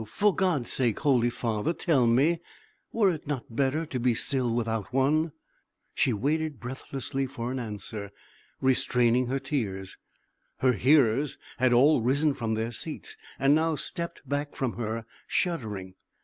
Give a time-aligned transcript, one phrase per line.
[0.07, 2.39] For God's sake, holy father, tell me
[2.91, 5.31] were it not better to be still without one?"
[5.93, 8.09] She waited breathlessly for an answer,
[8.61, 9.97] restraining her tears.
[10.57, 15.93] Her hearers had all risen from their seats, and now stepped back from her, shuddering.